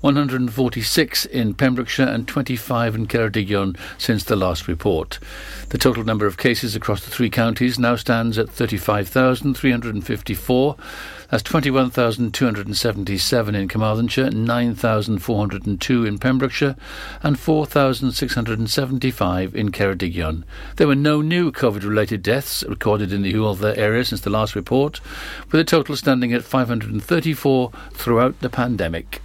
146 0.00 1.26
in 1.26 1.54
Pembrokeshire 1.54 2.08
and 2.08 2.26
25 2.28 2.94
in 2.94 3.06
Ceredigion 3.06 3.76
since 3.98 4.24
the 4.24 4.36
last 4.36 4.68
report. 4.68 5.18
The 5.70 5.78
total 5.78 6.04
number 6.04 6.26
of 6.26 6.36
cases 6.36 6.76
across 6.76 7.04
the 7.04 7.10
three 7.10 7.30
counties 7.30 7.78
now 7.78 7.96
stands 7.96 8.38
at 8.38 8.48
35,354. 8.48 10.76
That's 11.30 11.42
21,277 11.42 13.54
in 13.54 13.68
Carmarthenshire, 13.68 14.30
9,402 14.30 16.06
in 16.06 16.18
Pembrokeshire, 16.18 16.74
and 17.22 17.38
4,675 17.38 19.54
in 19.54 19.70
Ceredigion. 19.70 20.44
There 20.76 20.86
were 20.86 20.94
no 20.94 21.20
new 21.20 21.52
COVID-related 21.52 22.22
deaths 22.22 22.64
recorded 22.66 23.12
in 23.12 23.20
the 23.20 23.34
Hywel 23.34 23.76
area 23.76 24.06
since 24.06 24.22
the 24.22 24.30
last 24.30 24.54
report, 24.54 25.02
with 25.52 25.60
a 25.60 25.64
total 25.64 25.96
standing 25.96 26.32
at 26.32 26.44
534 26.44 27.72
throughout 27.92 28.40
the 28.40 28.48
pandemic. 28.48 29.20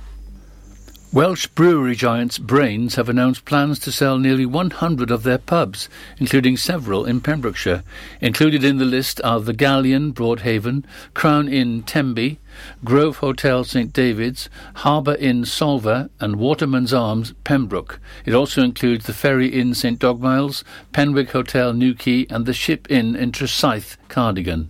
Welsh 1.13 1.45
brewery 1.45 1.93
giants 1.93 2.39
Brains 2.39 2.95
have 2.95 3.07
announced 3.07 3.45
plans 3.45 3.77
to 3.81 3.91
sell 3.91 4.17
nearly 4.17 4.47
100 4.47 5.11
of 5.11 5.21
their 5.21 5.37
pubs, 5.37 5.87
including 6.17 6.57
several 6.57 7.05
in 7.05 7.21
Pembrokeshire. 7.21 7.83
Included 8.19 8.63
in 8.63 8.79
the 8.79 8.85
list 8.85 9.21
are 9.23 9.39
the 9.39 9.53
Galleon, 9.53 10.11
Broadhaven, 10.11 10.83
Crown 11.13 11.47
Inn, 11.47 11.83
Tenby, 11.83 12.39
Grove 12.83 13.17
Hotel 13.17 13.63
St 13.63 13.93
David's, 13.93 14.49
Harbour 14.77 15.13
Inn 15.19 15.43
Solva, 15.43 16.09
and 16.19 16.37
Waterman's 16.37 16.95
Arms 16.95 17.33
Pembroke. 17.43 17.99
It 18.25 18.33
also 18.33 18.63
includes 18.63 19.05
the 19.05 19.13
Ferry 19.13 19.49
Inn 19.49 19.75
St 19.75 19.99
Dogmaels, 19.99 20.63
Penwig 20.93 21.29
Hotel 21.29 21.73
New 21.73 21.93
Quay, 21.93 22.25
and 22.31 22.47
the 22.47 22.53
Ship 22.53 22.89
Inn 22.89 23.15
in 23.15 23.31
Tresaith, 23.31 23.97
Cardigan. 24.09 24.69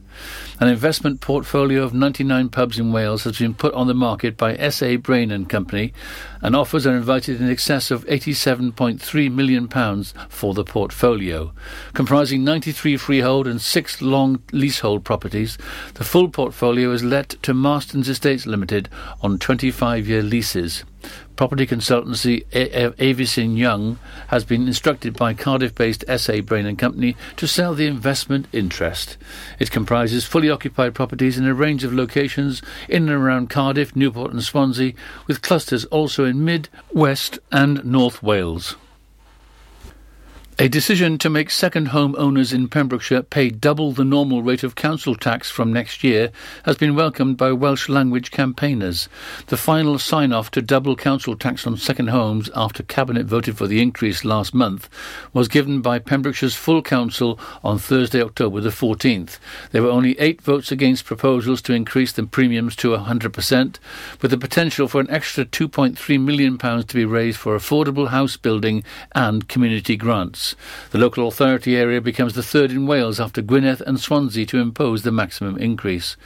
An 0.63 0.69
investment 0.69 1.19
portfolio 1.19 1.83
of 1.83 1.93
99 1.93 2.47
pubs 2.47 2.79
in 2.79 2.93
Wales 2.93 3.25
has 3.25 3.37
been 3.37 3.53
put 3.53 3.73
on 3.73 3.87
the 3.87 3.93
market 3.93 4.37
by 4.37 4.55
SA 4.69 4.95
Brain 4.95 5.29
and 5.29 5.49
Company, 5.49 5.91
and 6.41 6.55
offers 6.55 6.87
are 6.87 6.95
invited 6.95 7.41
in 7.41 7.49
excess 7.49 7.91
of 7.91 8.05
£87.3 8.05 9.29
million 9.33 9.67
for 10.29 10.53
the 10.53 10.63
portfolio. 10.63 11.51
Comprising 11.93 12.45
93 12.45 12.95
freehold 12.95 13.45
and 13.45 13.61
six 13.61 14.01
long 14.01 14.41
leasehold 14.53 15.03
properties, 15.03 15.57
the 15.95 16.05
full 16.05 16.29
portfolio 16.29 16.91
is 16.91 17.03
let 17.03 17.31
to 17.43 17.53
Marston's 17.53 18.07
Estates 18.07 18.45
Limited 18.45 18.87
on 19.21 19.39
25 19.39 20.07
year 20.07 20.23
leases. 20.23 20.85
Property 21.35 21.65
consultancy 21.65 22.45
Avison 22.99 23.57
Young 23.57 23.99
has 24.27 24.45
been 24.45 24.67
instructed 24.67 25.15
by 25.15 25.33
Cardiff-based 25.33 26.05
SA 26.17 26.41
Brain 26.41 26.65
and 26.65 26.77
Company 26.77 27.15
to 27.37 27.47
sell 27.47 27.73
the 27.73 27.87
investment 27.87 28.47
interest. 28.53 29.17
It 29.59 29.71
comprises 29.71 30.25
fully 30.25 30.49
occupied 30.49 30.93
properties 30.93 31.37
in 31.37 31.45
a 31.45 31.53
range 31.53 31.83
of 31.83 31.93
locations 31.93 32.61
in 32.87 33.09
and 33.09 33.11
around 33.11 33.49
Cardiff, 33.49 33.95
Newport 33.95 34.31
and 34.31 34.43
Swansea, 34.43 34.93
with 35.27 35.41
clusters 35.41 35.85
also 35.85 36.25
in 36.25 36.45
Mid, 36.45 36.69
West 36.91 37.39
and 37.51 37.83
North 37.83 38.21
Wales. 38.21 38.75
A 40.59 40.69
decision 40.69 41.17
to 41.17 41.31
make 41.31 41.49
second 41.49 41.87
home 41.87 42.13
owners 42.15 42.53
in 42.53 42.67
Pembrokeshire 42.67 43.23
pay 43.23 43.49
double 43.49 43.91
the 43.91 44.03
normal 44.03 44.43
rate 44.43 44.61
of 44.61 44.75
council 44.75 45.15
tax 45.15 45.49
from 45.49 45.73
next 45.73 46.03
year 46.03 46.31
has 46.63 46.77
been 46.77 46.95
welcomed 46.95 47.37
by 47.37 47.51
Welsh 47.51 47.89
language 47.89 48.29
campaigners. 48.29 49.09
The 49.47 49.57
final 49.57 49.97
sign 49.97 50.31
off 50.31 50.51
to 50.51 50.61
double 50.61 50.95
council 50.95 51.35
tax 51.35 51.65
on 51.65 51.75
second 51.77 52.09
homes 52.09 52.51
after 52.55 52.83
Cabinet 52.83 53.25
voted 53.25 53.57
for 53.57 53.65
the 53.65 53.81
increase 53.81 54.23
last 54.23 54.53
month 54.53 54.89
was 55.33 55.47
given 55.47 55.81
by 55.81 55.97
Pembrokeshire's 55.97 56.55
full 56.55 56.83
council 56.83 57.39
on 57.63 57.79
Thursday, 57.79 58.21
October 58.21 58.61
the 58.61 58.69
14th. 58.69 59.39
There 59.71 59.81
were 59.81 59.89
only 59.89 60.17
eight 60.19 60.39
votes 60.39 60.71
against 60.71 61.05
proposals 61.05 61.63
to 61.63 61.73
increase 61.73 62.11
the 62.11 62.27
premiums 62.27 62.75
to 62.75 62.89
100%, 62.89 63.79
with 64.21 64.29
the 64.29 64.37
potential 64.37 64.87
for 64.87 65.01
an 65.01 65.09
extra 65.09 65.45
£2.3 65.45 66.21
million 66.21 66.59
to 66.59 66.95
be 66.95 67.05
raised 67.05 67.39
for 67.39 67.57
affordable 67.57 68.09
house 68.09 68.37
building 68.37 68.83
and 69.15 69.49
community 69.49 69.97
grants. 69.97 70.42
The 70.91 70.97
local 70.97 71.27
authority 71.27 71.75
area 71.75 72.01
becomes 72.01 72.33
the 72.33 72.43
third 72.43 72.71
in 72.71 72.87
Wales 72.87 73.19
after 73.19 73.41
Gwynedd 73.41 73.81
and 73.81 73.99
Swansea 73.99 74.45
to 74.47 74.59
impose 74.59 75.03
the 75.03 75.11
maximum 75.11 75.57
increase. 75.57 76.17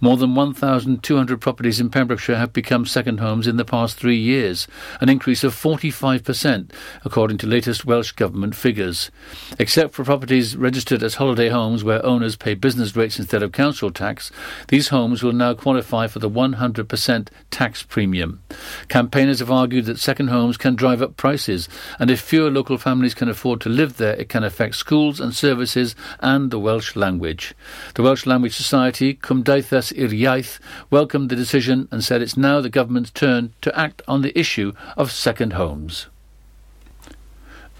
More 0.00 0.16
than 0.16 0.34
1,200 0.34 1.40
properties 1.40 1.80
in 1.80 1.90
Pembrokeshire 1.90 2.36
have 2.36 2.52
become 2.52 2.86
second 2.86 3.20
homes 3.20 3.46
in 3.46 3.56
the 3.56 3.64
past 3.64 3.96
three 3.96 4.16
years, 4.16 4.66
an 5.00 5.08
increase 5.08 5.44
of 5.44 5.54
45%, 5.54 6.70
according 7.04 7.38
to 7.38 7.46
latest 7.46 7.84
Welsh 7.84 8.12
Government 8.12 8.54
figures. 8.54 9.10
Except 9.58 9.94
for 9.94 10.04
properties 10.04 10.56
registered 10.56 11.02
as 11.02 11.16
holiday 11.16 11.48
homes 11.48 11.84
where 11.84 12.04
owners 12.04 12.36
pay 12.36 12.54
business 12.54 12.96
rates 12.96 13.18
instead 13.18 13.42
of 13.42 13.52
council 13.52 13.90
tax, 13.90 14.30
these 14.68 14.88
homes 14.88 15.22
will 15.22 15.32
now 15.32 15.54
qualify 15.54 16.06
for 16.06 16.18
the 16.18 16.30
100% 16.30 17.28
tax 17.50 17.82
premium. 17.82 18.42
Campaigners 18.88 19.40
have 19.40 19.50
argued 19.50 19.86
that 19.86 19.98
second 19.98 20.28
homes 20.28 20.56
can 20.56 20.74
drive 20.74 21.02
up 21.02 21.16
prices, 21.16 21.68
and 21.98 22.10
if 22.10 22.20
fewer 22.20 22.50
local 22.50 22.78
families 22.78 23.14
can 23.14 23.28
afford 23.28 23.60
to 23.64 23.70
live 23.70 23.96
there, 23.96 24.12
it 24.12 24.28
can 24.28 24.44
affect 24.44 24.74
schools 24.74 25.18
and 25.18 25.34
services 25.34 25.96
and 26.20 26.50
the 26.50 26.58
Welsh 26.58 26.96
language. 26.96 27.54
The 27.94 28.02
Welsh 28.02 28.26
Language 28.26 28.54
Society, 28.54 29.14
Cymdeithas 29.14 29.90
yr 29.96 30.10
Iaith, 30.10 30.58
welcomed 30.90 31.30
the 31.30 31.36
decision 31.36 31.88
and 31.90 32.04
said 32.04 32.20
it's 32.20 32.36
now 32.36 32.60
the 32.60 32.68
government's 32.68 33.10
turn 33.10 33.54
to 33.62 33.74
act 33.74 34.02
on 34.06 34.20
the 34.20 34.38
issue 34.38 34.74
of 34.98 35.10
second 35.10 35.54
homes. 35.54 36.08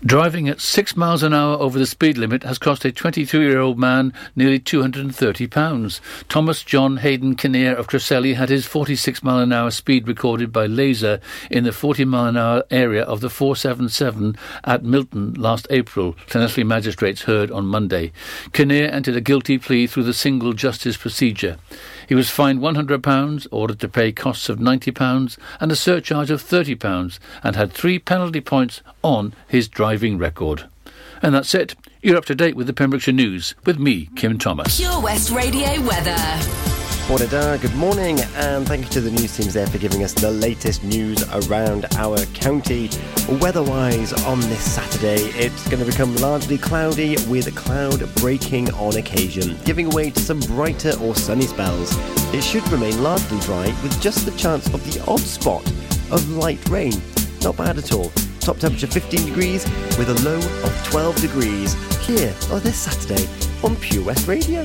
Driving 0.06 0.50
at 0.50 0.60
six 0.60 0.98
miles 0.98 1.22
an 1.22 1.32
hour 1.32 1.56
over 1.56 1.78
the 1.78 1.87
speed 1.87 2.19
limit 2.19 2.42
has 2.42 2.59
cost 2.59 2.84
a 2.84 2.92
23-year-old 2.92 3.78
man 3.78 4.12
nearly 4.37 4.60
£230. 4.60 6.00
Thomas 6.28 6.62
John 6.62 6.98
Hayden 6.98 7.37
Kinnear 7.37 7.75
of 7.75 7.87
Cresselly 7.87 8.34
had 8.34 8.50
his 8.50 8.66
46 8.66 9.22
mile 9.22 9.38
an 9.38 9.50
hour 9.50 9.70
speed 9.70 10.06
recorded 10.06 10.53
by 10.53 10.66
laser 10.66 11.20
in 11.50 11.64
the 11.64 11.72
40 11.72 12.04
mile 12.04 12.26
an 12.26 12.37
hour 12.37 12.64
area 12.70 13.03
of 13.03 13.22
the 13.22 13.31
477 13.31 14.37
at 14.64 14.84
Milton 14.84 15.32
last 15.34 15.66
April, 15.70 16.12
Llanelli 16.28 16.66
magistrates 16.66 17.22
heard 17.22 17.50
on 17.50 17.64
Monday. 17.64 18.12
Kinnear 18.53 18.88
entered 18.88 19.16
a 19.16 19.22
guilty 19.22 19.56
plea 19.56 19.87
through 19.87 20.03
the 20.04 20.12
single 20.12 20.53
justice 20.53 20.98
procedure. 20.98 21.56
He 22.09 22.15
was 22.15 22.31
fined 22.31 22.60
£100, 22.60 23.47
ordered 23.50 23.81
to 23.81 23.88
pay 23.88 24.12
costs 24.12 24.48
of 24.48 24.59
£90 24.59 25.38
and 25.60 25.72
a 25.72 25.76
surcharge 25.76 26.31
of 26.31 26.42
£30 26.42 27.19
and 27.42 27.56
had 27.56 27.72
three 27.72 27.98
penalty 27.98 28.41
points 28.41 28.82
on 29.03 29.34
his 29.48 29.69
driving 29.69 30.19
record. 30.19 30.69
And 31.22 31.34
that's 31.34 31.54
it. 31.54 31.75
You're 32.03 32.19
up 32.19 32.26
to 32.26 32.34
date 32.34 32.56
with 32.56 32.66
the 32.66 32.75
Pembrokeshire 32.75 33.14
News 33.14 33.54
with 33.64 33.78
me, 33.78 34.10
Kim 34.16 34.38
Thomas. 34.38 34.78
Pure 34.78 35.00
West 35.00 35.31
Radio 35.31 35.81
weather. 35.82 36.74
Good 37.06 37.75
morning, 37.76 38.19
and 38.34 38.66
thank 38.66 38.84
you 38.84 38.91
to 38.92 39.00
the 39.00 39.10
news 39.10 39.37
teams 39.37 39.53
there 39.53 39.66
for 39.66 39.76
giving 39.76 40.03
us 40.03 40.15
the 40.15 40.31
latest 40.31 40.82
news 40.82 41.22
around 41.48 41.87
our 41.97 42.16
county. 42.32 42.88
Weather-wise, 43.28 44.12
on 44.25 44.41
this 44.41 44.72
Saturday, 44.72 45.22
it's 45.38 45.69
going 45.69 45.84
to 45.84 45.91
become 45.91 46.16
largely 46.16 46.56
cloudy 46.56 47.16
with 47.28 47.54
cloud 47.54 48.03
breaking 48.16 48.72
on 48.72 48.97
occasion, 48.97 49.56
giving 49.64 49.91
way 49.91 50.10
to 50.10 50.20
some 50.20 50.41
brighter 50.41 50.98
or 51.00 51.14
sunny 51.14 51.47
spells. 51.47 51.93
It 52.34 52.43
should 52.43 52.66
remain 52.69 53.03
largely 53.03 53.38
dry 53.41 53.66
with 53.82 54.00
just 54.00 54.25
the 54.25 54.32
chance 54.32 54.66
of 54.72 54.82
the 54.93 55.04
odd 55.06 55.20
spot 55.20 55.64
of 56.10 56.28
light 56.31 56.66
rain. 56.69 56.94
Not 57.43 57.59
bad 57.59 57.76
at 57.76 57.93
all. 57.93 58.10
Top 58.41 58.59
temperature 58.59 58.87
15 58.87 59.26
degrees 59.26 59.64
with 59.98 60.09
a 60.09 60.22
low 60.25 60.38
of 60.38 60.84
12 60.87 61.20
degrees 61.20 61.75
here 62.06 62.34
on 62.50 62.60
this 62.60 62.78
Saturday 62.78 63.28
on 63.62 63.76
Pure 63.76 64.04
West 64.04 64.26
Radio. 64.26 64.64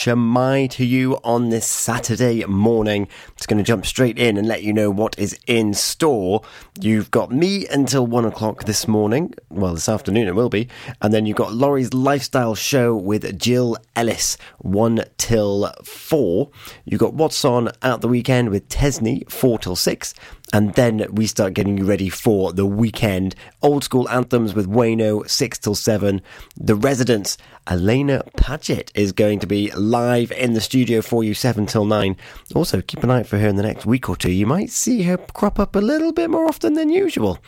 Shwmae 0.00 0.70
to 0.70 0.86
you 0.86 1.18
on 1.24 1.50
this 1.50 1.66
Saturday 1.66 2.42
morning. 2.46 3.06
Just 3.36 3.50
going 3.50 3.58
to 3.58 3.62
jump 3.62 3.84
straight 3.84 4.18
in 4.18 4.38
and 4.38 4.48
let 4.48 4.62
you 4.62 4.72
know 4.72 4.90
what 4.90 5.14
is 5.18 5.38
in 5.46 5.74
store. 5.74 6.40
You've 6.80 7.10
got 7.10 7.30
me 7.30 7.66
until 7.66 8.06
one 8.06 8.24
o'clock 8.24 8.64
this 8.64 8.88
morning. 8.88 9.34
Well, 9.50 9.74
this 9.74 9.90
afternoon 9.90 10.26
it 10.26 10.34
will 10.34 10.48
be. 10.48 10.68
And 11.02 11.12
then 11.12 11.26
you've 11.26 11.36
got 11.36 11.52
Laurie's 11.52 11.92
lifestyle 11.92 12.54
show 12.54 12.96
with 12.96 13.38
Jill 13.38 13.76
Ellis, 13.94 14.38
one 14.56 15.04
till 15.18 15.70
four. 15.84 16.48
You've 16.86 17.00
got 17.00 17.12
What's 17.12 17.44
On 17.44 17.70
out 17.82 18.00
the 18.00 18.08
weekend 18.08 18.48
with 18.48 18.70
Tesney, 18.70 19.30
four 19.30 19.58
till 19.58 19.76
six. 19.76 20.14
And 20.52 20.74
then 20.74 21.06
we 21.12 21.26
start 21.26 21.54
getting 21.54 21.78
you 21.78 21.84
ready 21.84 22.08
for 22.08 22.52
the 22.52 22.66
weekend. 22.66 23.36
Old 23.62 23.84
school 23.84 24.08
anthems 24.08 24.52
with 24.52 24.68
Wayno, 24.68 25.28
6 25.28 25.58
till 25.58 25.76
7. 25.76 26.20
The 26.56 26.74
Residents, 26.74 27.38
Elena 27.68 28.24
Paget 28.36 28.90
is 28.94 29.12
going 29.12 29.38
to 29.40 29.46
be 29.46 29.70
live 29.72 30.32
in 30.32 30.54
the 30.54 30.60
studio 30.60 31.02
for 31.02 31.22
you, 31.22 31.34
7 31.34 31.66
till 31.66 31.84
9. 31.84 32.16
Also, 32.56 32.80
keep 32.80 33.04
an 33.04 33.10
eye 33.10 33.20
out 33.20 33.26
for 33.28 33.38
her 33.38 33.46
in 33.46 33.54
the 33.54 33.62
next 33.62 33.86
week 33.86 34.08
or 34.08 34.16
two. 34.16 34.32
You 34.32 34.46
might 34.46 34.70
see 34.70 35.02
her 35.02 35.16
crop 35.16 35.60
up 35.60 35.76
a 35.76 35.80
little 35.80 36.12
bit 36.12 36.30
more 36.30 36.46
often 36.46 36.74
than 36.74 36.88
usual. 36.88 37.38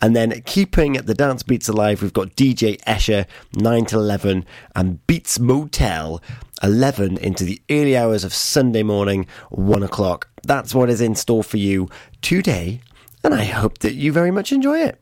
And 0.00 0.14
then 0.14 0.40
keeping 0.42 0.92
the 0.94 1.14
dance 1.14 1.42
beats 1.42 1.68
alive, 1.68 2.00
we've 2.00 2.12
got 2.12 2.36
DJ 2.36 2.80
Escher, 2.82 3.26
9 3.56 3.86
till 3.86 4.00
11, 4.00 4.44
and 4.76 5.04
Beats 5.08 5.40
Motel, 5.40 6.22
11 6.62 7.18
into 7.18 7.44
the 7.44 7.60
early 7.70 7.96
hours 7.96 8.24
of 8.24 8.32
Sunday 8.32 8.82
morning, 8.82 9.26
1 9.50 9.82
o'clock. 9.82 10.28
That's 10.44 10.74
what 10.74 10.90
is 10.90 11.00
in 11.00 11.14
store 11.14 11.42
for 11.42 11.56
you 11.56 11.88
today, 12.20 12.80
and 13.24 13.34
I 13.34 13.44
hope 13.44 13.78
that 13.78 13.94
you 13.94 14.12
very 14.12 14.30
much 14.30 14.52
enjoy 14.52 14.78
it. 14.80 14.98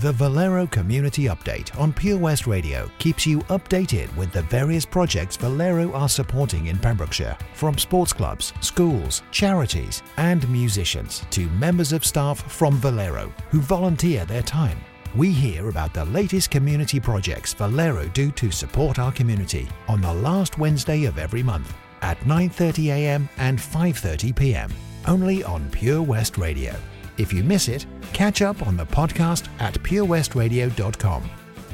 The 0.00 0.12
Valero 0.12 0.66
Community 0.66 1.24
Update 1.24 1.78
on 1.80 1.90
Pure 1.90 2.18
West 2.18 2.46
Radio 2.46 2.90
keeps 2.98 3.26
you 3.26 3.38
updated 3.48 4.14
with 4.14 4.30
the 4.30 4.42
various 4.42 4.84
projects 4.84 5.36
Valero 5.36 5.90
are 5.92 6.08
supporting 6.08 6.66
in 6.66 6.78
Pembrokeshire, 6.78 7.36
from 7.54 7.78
sports 7.78 8.12
clubs, 8.12 8.52
schools, 8.60 9.22
charities, 9.30 10.02
and 10.18 10.46
musicians 10.50 11.24
to 11.30 11.48
members 11.48 11.92
of 11.92 12.04
staff 12.04 12.42
from 12.52 12.76
Valero 12.76 13.32
who 13.50 13.60
volunteer 13.62 14.26
their 14.26 14.42
time. 14.42 14.78
We 15.16 15.32
hear 15.32 15.70
about 15.70 15.94
the 15.94 16.04
latest 16.04 16.50
community 16.50 17.00
projects 17.00 17.54
Valero 17.54 18.06
do 18.08 18.30
to 18.32 18.50
support 18.50 18.98
our 18.98 19.10
community 19.10 19.66
on 19.88 20.02
the 20.02 20.12
last 20.12 20.58
Wednesday 20.58 21.04
of 21.06 21.16
every 21.16 21.42
month 21.42 21.72
at 22.02 22.20
9:30 22.24 22.88
a.m. 22.92 23.28
and 23.38 23.58
5:30 23.58 24.36
p.m. 24.36 24.70
only 25.06 25.42
on 25.42 25.70
Pure 25.70 26.02
West 26.02 26.36
Radio. 26.36 26.74
If 27.16 27.32
you 27.32 27.42
miss 27.42 27.68
it, 27.68 27.86
catch 28.12 28.42
up 28.42 28.66
on 28.66 28.76
the 28.76 28.84
podcast 28.84 29.48
at 29.58 29.72
purewestradio.com. 29.82 31.22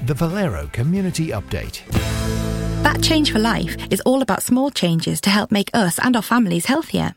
The 0.07 0.15
Valero 0.15 0.69
Community 0.73 1.29
Update. 1.29 1.83
That 2.85 3.03
Change 3.03 3.33
for 3.33 3.41
Life 3.41 3.77
is 3.91 4.01
all 4.03 4.23
about 4.23 4.45
small 4.45 4.71
changes 4.71 5.21
to 5.23 5.31
help 5.31 5.51
make 5.51 5.71
us 5.75 5.99
and 5.99 6.15
our 6.15 6.23
families 6.23 6.67
healthier. 6.67 7.17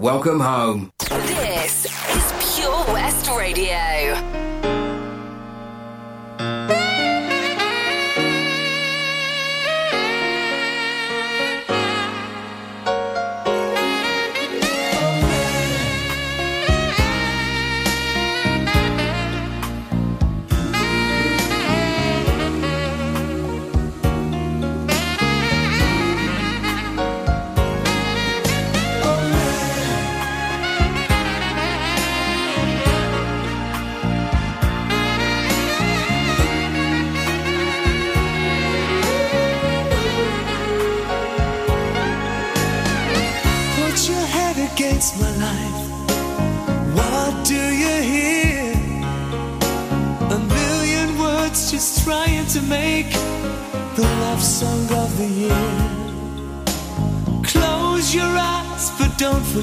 Welcome 0.00 0.40
home. 0.40 0.90
This 0.98 1.99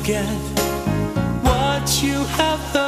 forget 0.07 0.25
what 1.43 2.01
you 2.01 2.23
have 2.37 2.59
heard. 2.71 2.86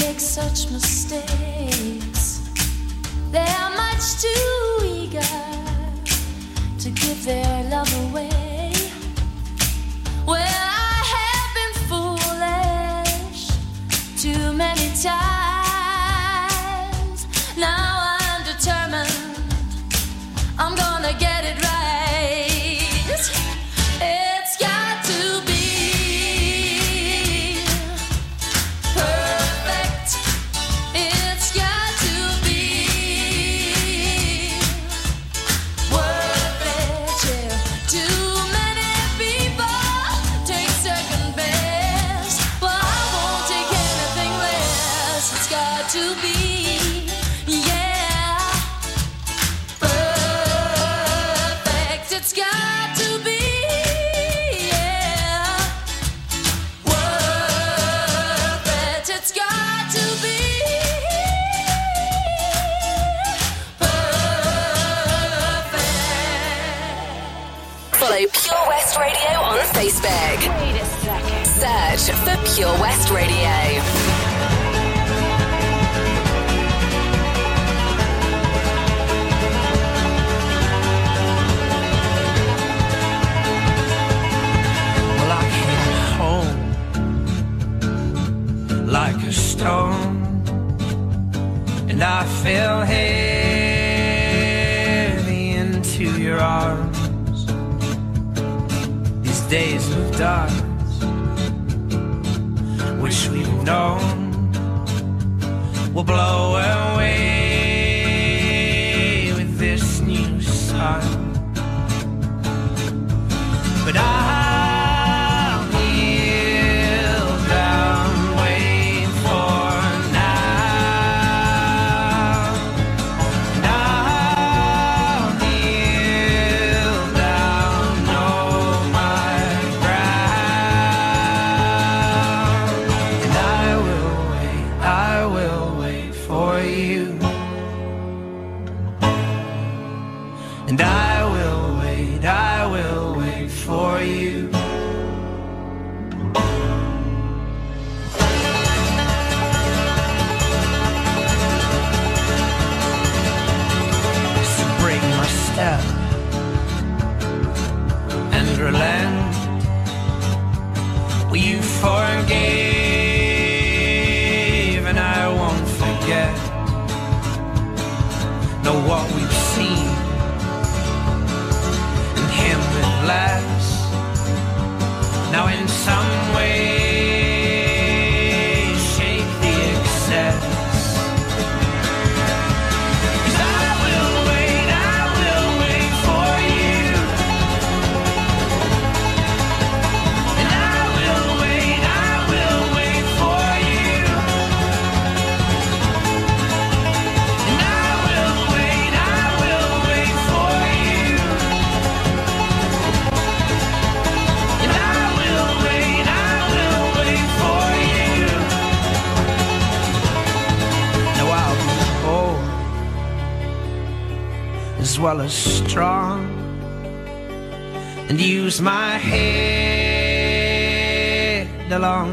Make 0.00 0.20
such 0.20 0.70
mistakes. 0.70 2.40
They 3.30 3.38
are 3.60 3.70
much 3.76 4.22
too 4.22 4.49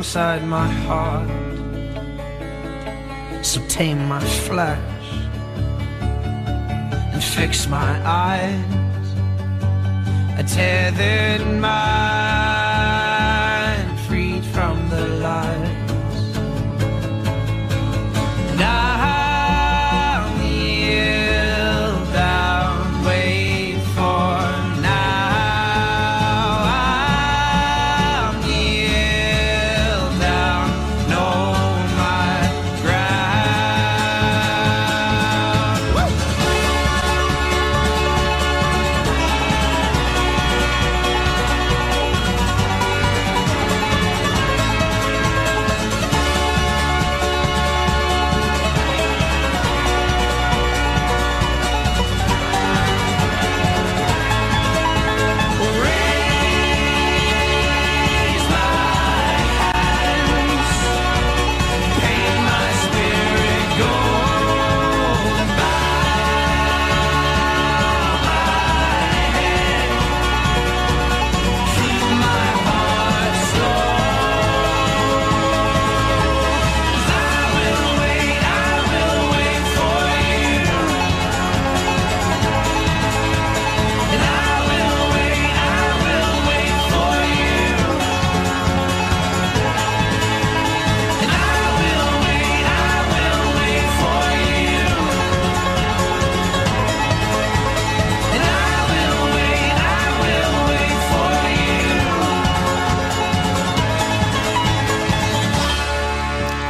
alongside 0.08 0.48
my 0.48 0.68
heart. 0.88 1.28
So 3.46 3.62
tame 3.68 4.08
my 4.08 4.22
flesh 4.22 4.80
and 7.14 7.22
fix 7.22 7.68
my 7.68 8.02
eyes. 8.06 9.10
A 10.40 10.44
tethered 10.44 11.46
mind 11.60 12.47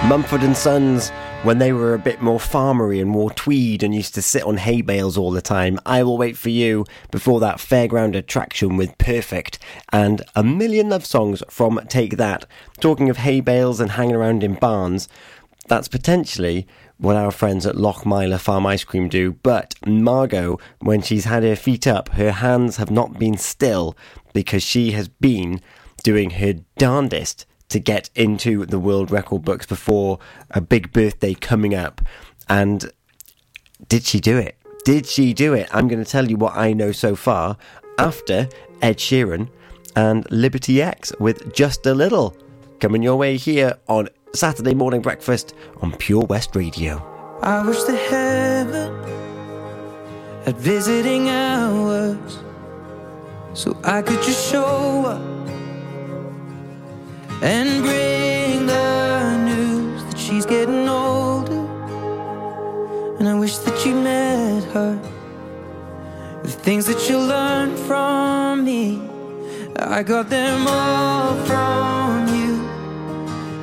Mumford 0.07 0.41
and 0.41 0.55
Sons, 0.55 1.09
when 1.43 1.57
they 1.57 1.73
were 1.73 1.93
a 1.93 1.99
bit 1.99 2.21
more 2.21 2.39
farmery 2.39 3.01
and 3.01 3.13
wore 3.13 3.29
tweed 3.31 3.83
and 3.83 3.93
used 3.93 4.15
to 4.15 4.21
sit 4.21 4.43
on 4.43 4.55
hay 4.55 4.79
bales 4.79 5.17
all 5.17 5.31
the 5.31 5.41
time. 5.41 5.77
I 5.85 6.01
will 6.01 6.17
wait 6.17 6.37
for 6.37 6.47
you 6.47 6.85
before 7.11 7.41
that 7.41 7.57
fairground 7.57 8.15
attraction 8.15 8.77
with 8.77 8.97
Perfect 8.99 9.59
and 9.91 10.21
a 10.33 10.45
million 10.45 10.87
love 10.87 11.05
songs 11.05 11.43
from 11.49 11.81
Take 11.89 12.15
That. 12.15 12.45
Talking 12.79 13.09
of 13.09 13.17
hay 13.17 13.41
bales 13.41 13.81
and 13.81 13.91
hanging 13.91 14.15
around 14.15 14.45
in 14.45 14.53
barns, 14.53 15.09
that's 15.67 15.89
potentially 15.89 16.65
what 16.97 17.17
our 17.17 17.29
friends 17.29 17.65
at 17.65 17.75
Lochmeyler 17.75 18.39
Farm 18.39 18.65
Ice 18.65 18.85
Cream 18.85 19.09
do. 19.09 19.33
But 19.33 19.75
Margot, 19.85 20.57
when 20.79 21.01
she's 21.01 21.25
had 21.25 21.43
her 21.43 21.57
feet 21.57 21.85
up, 21.85 22.09
her 22.13 22.31
hands 22.31 22.77
have 22.77 22.91
not 22.91 23.19
been 23.19 23.37
still 23.37 23.93
because 24.31 24.63
she 24.63 24.91
has 24.91 25.09
been 25.09 25.59
doing 26.01 26.29
her 26.29 26.53
darndest 26.77 27.45
to 27.69 27.79
get 27.79 28.09
into 28.15 28.65
the 28.65 28.79
world 28.79 29.11
record 29.11 29.43
books 29.43 29.65
before 29.65 30.19
a 30.51 30.61
big 30.61 30.91
birthday 30.91 31.33
coming 31.33 31.75
up. 31.75 32.01
And 32.47 32.91
did 33.87 34.03
she 34.03 34.19
do 34.19 34.37
it? 34.37 34.57
Did 34.85 35.05
she 35.05 35.33
do 35.33 35.53
it? 35.53 35.67
I'm 35.71 35.87
going 35.87 36.03
to 36.03 36.09
tell 36.09 36.29
you 36.29 36.37
what 36.37 36.55
I 36.55 36.73
know 36.73 36.91
so 36.91 37.15
far 37.15 37.57
after 37.99 38.47
Ed 38.81 38.97
Sheeran 38.97 39.49
and 39.95 40.29
Liberty 40.31 40.81
X 40.81 41.11
with 41.19 41.53
Just 41.53 41.85
a 41.85 41.93
Little. 41.93 42.35
Coming 42.79 43.03
your 43.03 43.15
way 43.15 43.37
here 43.37 43.77
on 43.87 44.07
Saturday 44.33 44.75
Morning 44.75 45.01
Breakfast 45.01 45.53
on 45.81 45.91
Pure 45.97 46.25
West 46.25 46.55
Radio. 46.55 47.03
I 47.41 47.67
wish 47.67 47.83
that 47.83 47.97
heaven 47.97 48.93
had 50.45 50.57
visiting 50.57 51.29
hours 51.29 52.39
so 53.53 53.75
I 53.83 54.01
could 54.03 54.21
just 54.23 54.51
show 54.51 55.05
up 55.05 55.36
and 57.41 57.83
bring 57.83 58.65
the 58.65 59.37
news 59.45 60.03
that 60.05 60.17
she's 60.17 60.45
getting 60.45 60.87
older. 60.87 61.65
And 63.19 63.27
I 63.29 63.35
wish 63.37 63.57
that 63.59 63.85
you 63.85 63.95
met 63.95 64.63
her. 64.75 64.99
The 66.43 66.49
things 66.49 66.85
that 66.85 67.09
you 67.09 67.17
learned 67.19 67.77
from 67.79 68.63
me, 68.63 69.01
I 69.75 70.03
got 70.03 70.29
them 70.29 70.65
all 70.67 71.35
from 71.45 72.27
you. 72.35 72.55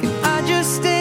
Can 0.01 0.25
I 0.25 0.47
just 0.47 0.77
stay 0.77 0.94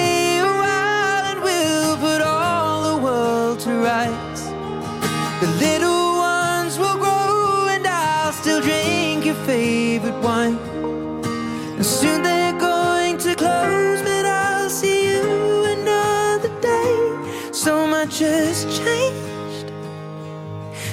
changed 18.66 19.72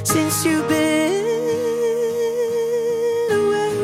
since 0.04 0.44
you've 0.44 0.68
been 0.68 1.20
away. 3.40 3.74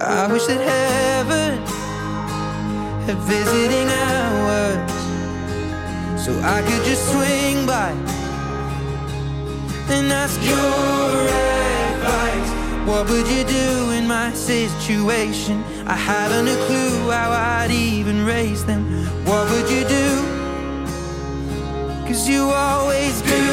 I 0.00 0.26
wish 0.32 0.46
that 0.46 0.60
heaven 0.60 1.58
had 3.06 3.18
visiting 3.32 3.88
hours 4.04 4.92
so 6.24 6.30
I 6.42 6.62
could 6.62 6.84
just 6.84 7.04
swing 7.10 7.66
by 7.66 7.90
and 9.90 10.12
ask 10.12 10.40
your. 10.42 11.67
What 12.88 13.10
would 13.10 13.28
you 13.28 13.44
do 13.44 13.90
in 13.90 14.08
my 14.08 14.32
situation? 14.32 15.62
I 15.86 15.94
haven't 15.94 16.48
a 16.48 16.56
clue 16.66 17.10
how 17.10 17.30
I'd 17.30 17.70
even 17.70 18.24
raise 18.24 18.64
them. 18.64 18.82
What 19.26 19.44
would 19.50 19.68
you 19.68 19.84
do? 19.86 20.08
Cause 22.08 22.26
you 22.26 22.44
always 22.48 23.20
do 23.20 23.44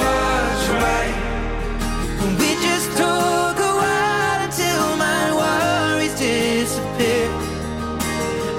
what's 0.00 0.66
right. 0.86 1.16
We 2.40 2.50
just 2.68 2.90
a 3.68 3.72
while 3.82 4.40
until 4.48 4.96
my 4.96 5.24
worries 5.40 6.14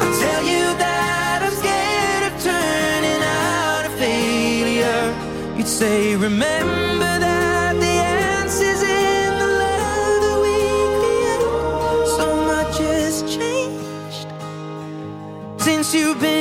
i 0.04 0.06
tell 0.22 0.44
you 0.44 0.64
that 0.84 1.40
I'm 1.46 1.56
scared 1.62 2.24
of 2.30 2.34
turning 2.44 3.22
out 3.42 3.84
a 3.88 3.92
failure. 3.98 5.58
You'd 5.58 5.68
say, 5.68 6.16
remember. 6.16 6.81
you've 15.94 16.20
been 16.20 16.41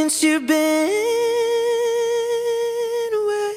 since 0.00 0.22
you've 0.24 0.46
been 0.46 0.56
away. 3.22 3.52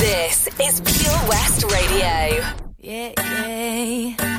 This 0.00 0.48
is 0.58 0.80
Pure 0.80 1.20
West 1.28 1.64
Radio. 1.70 2.54
Yeah, 2.80 3.12
yeah. 3.18 4.31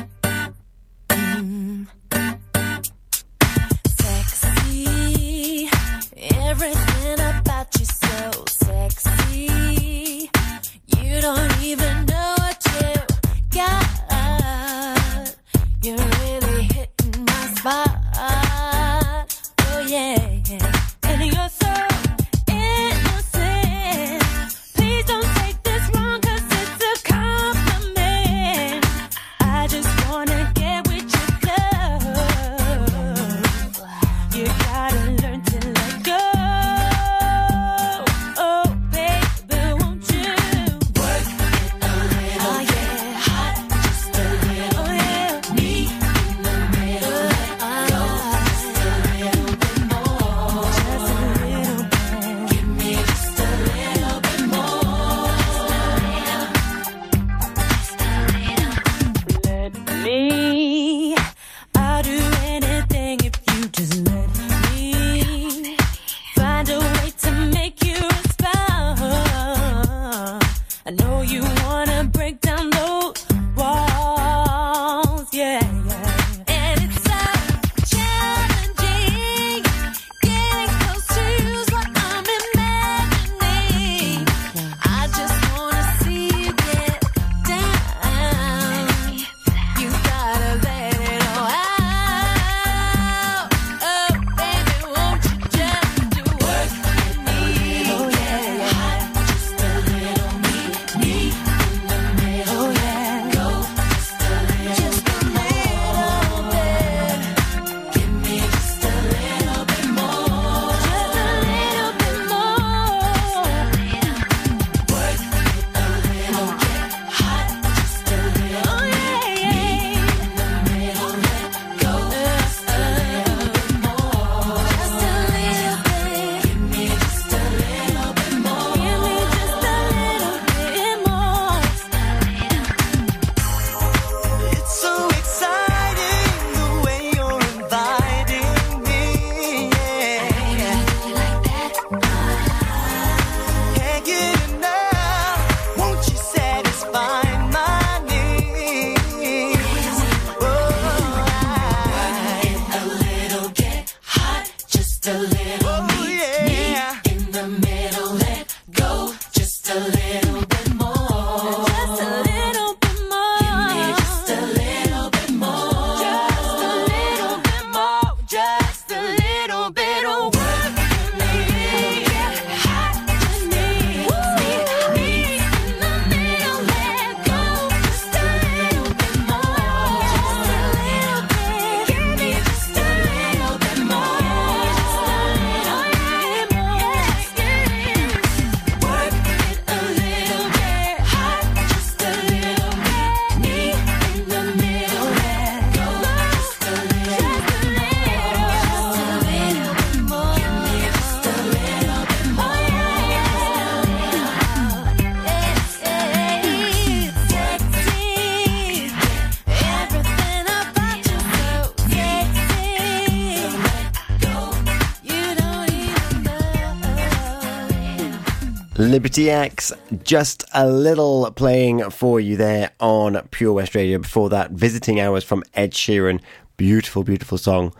Liberty 218.76 219.30
X, 219.30 219.72
just 220.02 220.42
a 220.52 220.68
little 220.68 221.30
playing 221.30 221.90
for 221.90 222.18
you 222.18 222.36
there 222.36 222.72
on 222.80 223.20
Pure 223.30 223.52
West 223.52 223.76
Radio. 223.76 223.98
Before 223.98 224.28
that, 224.30 224.50
Visiting 224.50 224.98
Hours 224.98 225.22
from 225.22 225.44
Ed 225.54 225.70
Sheeran. 225.70 226.20
Beautiful, 226.56 227.04
beautiful 227.04 227.38
song. 227.38 227.72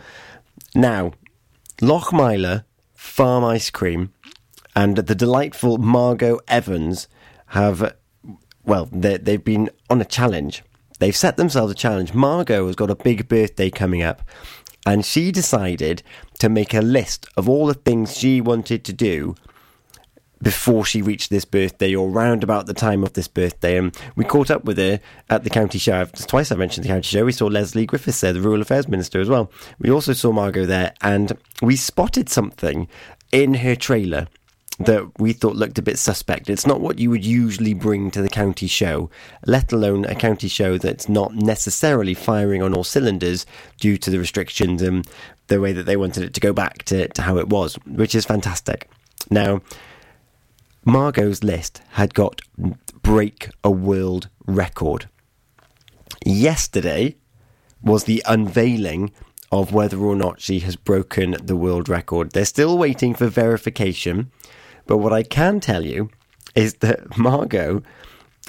Now, 0.73 1.13
Lochmeyler 1.79 2.65
Farm 2.95 3.43
Ice 3.43 3.71
Cream 3.71 4.13
and 4.77 4.97
the 4.97 5.17
delightful 5.17 5.79
Margot 5.79 6.39
Evans 6.47 7.09
have, 7.47 7.97
well, 8.65 8.89
they've 8.93 9.45
been 9.45 9.71
on 9.91 10.01
a 10.01 10.05
challenge. 10.05 10.63
They've 11.01 11.17
set 11.17 11.37
themselves 11.37 11.73
a 11.73 11.77
challenge. 11.77 12.15
Margot 12.15 12.69
has 12.69 12.77
got 12.77 12.91
a 12.91 12.95
big 12.95 13.27
birthday 13.27 13.69
coming 13.69 14.05
up, 14.05 14.23
and 14.87 15.05
she 15.05 15.33
decided 15.33 16.05
to 16.39 16.49
make 16.49 16.73
a 16.73 16.81
list 16.81 17.27
of 17.37 17.49
all 17.49 17.67
the 17.67 17.75
things 17.75 18.17
she 18.17 18.41
wanted 18.41 18.85
to 18.85 18.93
do 18.93 19.35
before 20.45 20.85
she 20.85 21.03
reached 21.03 21.31
this 21.31 21.47
birthday 21.47 21.95
or 21.95 22.09
round 22.09 22.45
about 22.45 22.67
the 22.67 22.75
time 22.75 23.03
of 23.03 23.15
this 23.15 23.27
birthday. 23.27 23.79
And 23.79 23.97
we 24.15 24.25
caught 24.25 24.51
up 24.51 24.65
with 24.65 24.77
her 24.79 25.01
at 25.31 25.43
the 25.43 25.51
county 25.51 25.79
show. 25.79 26.05
Twice 26.05 26.53
I 26.53 26.57
mentioned 26.57 26.85
the 26.85 26.89
county 26.89 27.09
show. 27.09 27.25
We 27.25 27.33
saw 27.33 27.47
Lesley 27.47 27.87
Griffiths 27.87 28.21
there, 28.21 28.35
the 28.35 28.41
Rural 28.41 28.61
Affairs 28.61 28.87
Minister, 28.87 29.21
as 29.21 29.29
well. 29.29 29.51
We 29.79 29.91
also 29.91 30.13
saw 30.13 30.31
Margot 30.33 30.67
there, 30.67 30.93
and 31.01 31.33
we 31.63 31.77
spotted 31.77 32.29
something 32.29 32.87
in 33.33 33.55
her 33.55 33.75
trailer 33.75 34.29
that 34.79 35.09
we 35.19 35.33
thought 35.33 35.57
looked 35.57 35.79
a 35.79 35.83
bit 35.83 35.99
suspect. 35.99 36.51
It's 36.51 36.67
not 36.67 36.81
what 36.81 36.99
you 36.99 37.09
would 37.11 37.25
usually 37.25 37.75
bring 37.75 38.11
to 38.11 38.21
the 38.21 38.29
county 38.29 38.67
show, 38.67 39.09
let 39.47 39.73
alone 39.73 40.05
a 40.05 40.15
county 40.15 40.49
show 40.49 40.79
that's 40.79 41.09
not 41.09 41.35
necessarily 41.35 42.13
firing 42.13 42.61
on 42.61 42.75
all 42.75 42.85
cylinders 42.85 43.47
due 43.79 43.97
to 43.99 44.11
the 44.11 44.19
restrictions 44.19 44.83
and 44.83 45.09
the 45.47 45.61
way 45.61 45.73
that 45.73 45.85
they 45.85 45.97
wanted 45.97 46.25
it 46.25 46.35
to 46.35 46.41
go 46.41 46.53
back 46.53 46.83
to, 46.85 47.09
to 47.09 47.23
how 47.23 47.39
it 47.39 47.49
was, 47.49 47.77
which 47.87 48.15
is 48.15 48.27
fantastic. 48.27 48.91
Now, 49.31 49.63
Margot's 50.85 51.43
list 51.43 51.81
had 51.93 52.13
got 52.13 52.43
break 53.03 53.49
a 53.63 53.71
world 53.71 54.29
record. 54.47 55.09
Yesterday 56.27 57.17
was 57.83 58.05
the 58.05 58.23
unveiling 58.27 59.11
of 59.51 59.73
whether 59.73 59.99
or 59.99 60.15
not 60.15 60.41
she 60.41 60.61
has 60.61 60.77
broken 60.77 61.37
the 61.43 61.57
world 61.57 61.89
record. 61.89 62.33
They're 62.33 62.45
still 62.45 62.77
waiting 62.77 63.15
for 63.15 63.29
verification, 63.29 64.31
but 64.87 64.99
what 64.99 65.13
I 65.13 65.23
can 65.23 65.59
tell 65.61 65.85
you 65.85 66.11
is 66.55 66.75
that 66.75 67.17
Margot 67.19 67.83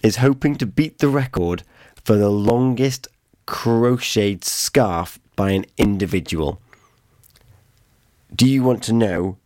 is 0.04 0.18
hoping 0.18 0.56
to 0.58 0.66
beat 0.66 1.00
the 1.00 1.10
record 1.10 1.64
for 2.04 2.18
the 2.18 2.30
longest 2.30 3.08
crocheted 3.46 4.44
scarf 4.44 5.20
by 5.36 5.52
an 5.52 5.66
individual. 5.78 6.62
Do 8.36 8.46
you 8.46 8.64
want 8.64 8.84
to 8.84 8.94
know 8.94 9.38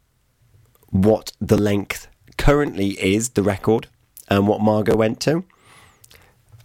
what 0.89 1.33
the 1.39 1.57
length 1.57 2.07
currently 2.39 2.91
is, 2.99 3.29
the 3.29 3.43
record, 3.43 3.87
and 4.29 4.47
what 4.47 4.61
Margot 4.61 4.95
went 4.95 5.19
to? 5.19 5.43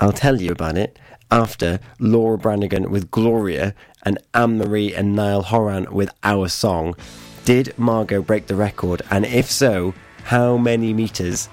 I'll 0.00 0.12
tell 0.12 0.40
you 0.40 0.52
about 0.52 0.78
it 0.78 0.98
after 1.30 1.80
Laura 1.98 2.38
Branigan 2.38 2.90
with 2.90 3.10
Gloria 3.10 3.74
and 4.04 4.18
Anne 4.32 4.56
Marie 4.56 4.94
and 4.94 5.14
Niall 5.14 5.42
Horan 5.42 5.92
with 5.92 6.10
Our 6.22 6.48
Song. 6.48 6.94
Did 7.44 7.76
Margot 7.76 8.22
break 8.22 8.46
the 8.46 8.54
record? 8.54 9.02
And 9.10 9.26
if 9.26 9.50
so, 9.50 9.94
how 10.22 10.56
many 10.56 10.94
metres 10.94 11.48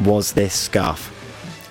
was 0.00 0.32
this 0.32 0.54
scarf? 0.54 1.10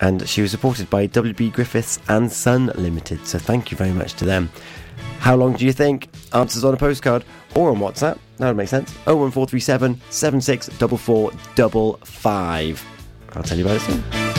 And 0.02 0.28
she 0.28 0.42
was 0.42 0.52
supported 0.52 0.90
by 0.90 1.08
WB 1.08 1.54
Griffiths 1.54 1.98
and 2.10 2.30
Son 2.30 2.72
Limited, 2.76 3.26
so 3.26 3.40
thank 3.40 3.72
you 3.72 3.78
very 3.78 3.94
much 3.94 4.16
to 4.16 4.26
them. 4.26 4.52
How 5.24 5.36
long 5.38 5.54
do 5.54 5.66
you 5.66 5.72
think? 5.72 6.10
Answers 6.34 6.66
on 6.66 6.74
a 6.74 6.78
postcard 6.78 7.24
or 7.56 7.72
on 7.72 7.78
WhatsApp. 7.78 8.20
That 8.40 8.50
would 8.50 8.58
make 8.58 8.68
sense. 8.68 8.92
01437 9.06 10.02
764455. 10.10 12.86
I'll 13.32 13.44
tell 13.44 13.58
you 13.58 13.64
about 13.64 13.78
it 13.78 13.82
soon. 13.84 14.33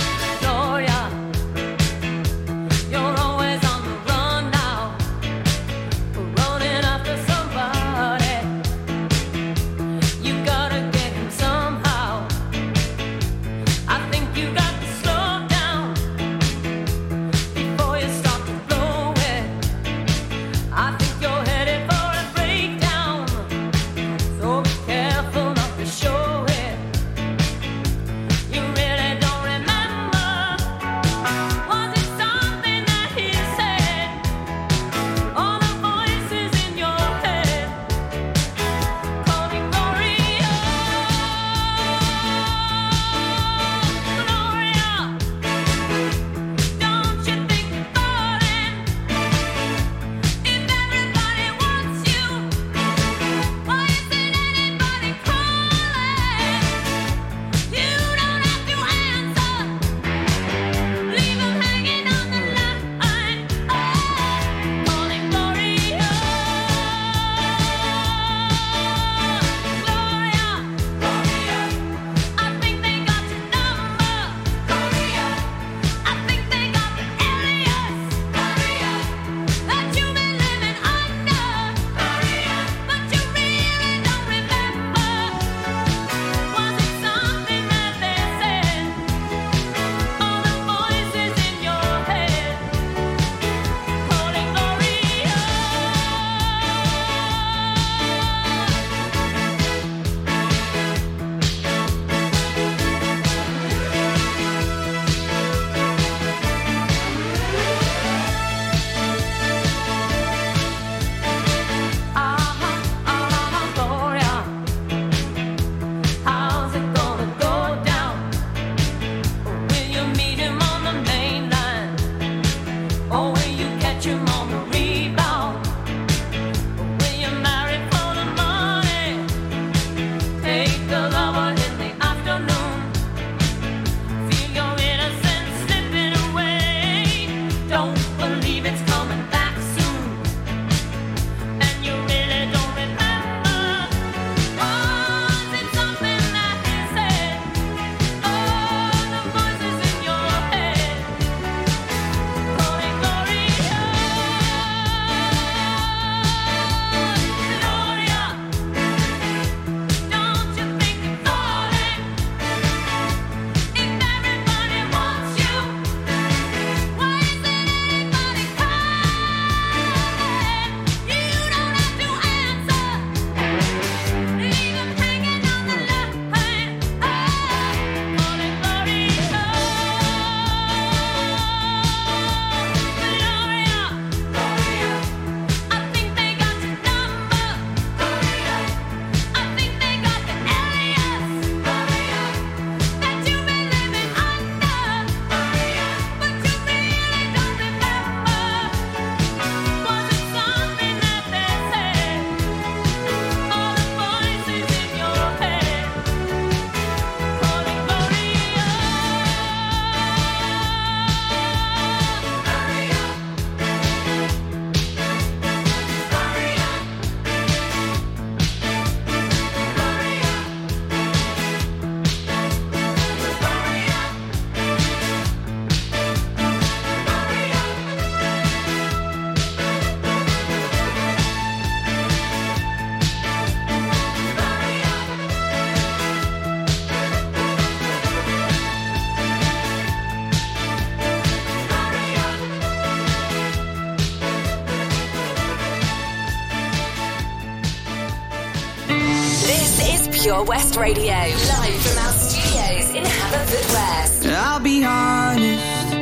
West 250.47 250.77
Radio. 250.77 251.05
Live 251.07 251.81
from 251.81 252.05
our 252.05 252.13
studios 252.13 252.91
in 252.91 253.03
Haverfordwest. 253.03 254.31
I'll 254.31 254.61
be 254.61 254.85
honest, 254.85 255.95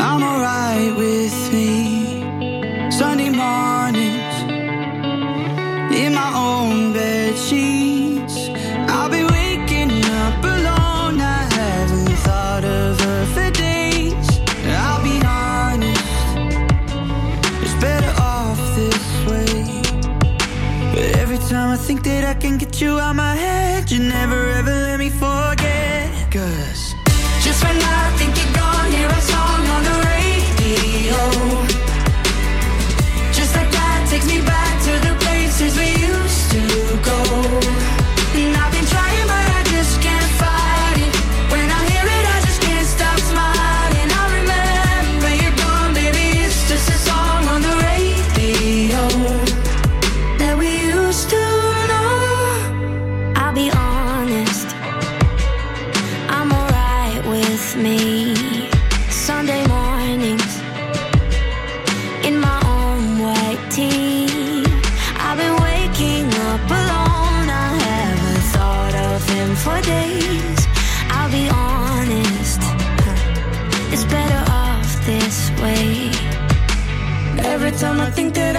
I'm 0.00 0.22
alright 0.22 0.96
with 0.96 1.52
me. 1.52 2.90
Sunday 2.90 3.30
mornings, 3.30 4.34
in 5.94 6.14
my 6.14 6.32
own 6.34 6.92
bed 6.92 7.38
sheets. 7.38 7.95
You 22.80 22.98
out 22.98 23.16
my 23.16 23.34
head, 23.34 23.90
you 23.90 24.00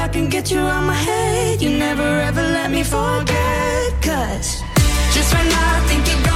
I 0.08 0.10
can 0.10 0.30
get 0.30 0.50
you 0.50 0.60
out 0.60 0.86
my 0.86 0.94
head, 0.94 1.62
you 1.62 1.70
never 1.70 2.02
ever 2.02 2.42
let 2.42 2.72
me 2.72 2.82
forget. 2.82 3.92
Cause 4.02 4.64
just 5.14 5.34
when 5.34 5.48
I 5.52 5.84
think 5.90 6.08
you're 6.08 6.27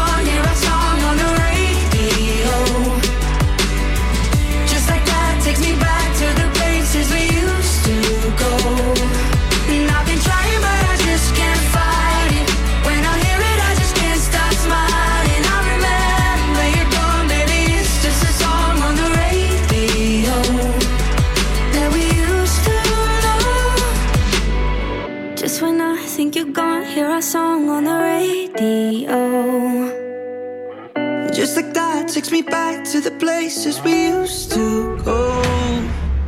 song 27.21 27.69
on 27.69 27.83
the 27.83 27.93
radio. 27.93 29.19
Just 31.31 31.55
like 31.55 31.71
that 31.73 32.07
takes 32.07 32.31
me 32.31 32.41
back 32.41 32.83
to 32.85 32.99
the 32.99 33.11
places 33.11 33.79
we 33.81 34.07
used 34.07 34.51
to 34.51 34.97
go. 35.03 35.41